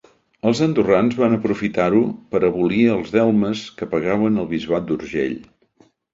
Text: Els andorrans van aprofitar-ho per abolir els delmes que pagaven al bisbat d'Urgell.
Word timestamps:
Els 0.51 0.59
andorrans 0.65 1.17
van 1.19 1.35
aprofitar-ho 1.37 2.01
per 2.31 2.41
abolir 2.47 2.81
els 2.95 3.13
delmes 3.17 3.63
que 3.83 3.91
pagaven 3.93 4.43
al 4.47 4.51
bisbat 4.57 4.91
d'Urgell. 4.91 5.39